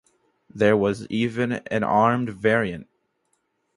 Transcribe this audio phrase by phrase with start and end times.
[0.49, 2.87] There was even an armored variant.